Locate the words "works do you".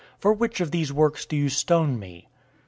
0.91-1.47